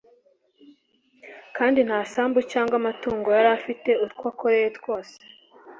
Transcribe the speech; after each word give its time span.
kandi 1.57 1.79
nta 1.87 1.99
sambu 2.13 2.39
cyangwa 2.51 2.75
amatungo 2.81 3.27
yari 3.37 3.49
afite 3.57 3.89
utwo 4.05 4.23
akoreye 4.31 4.67
twose 4.77 5.15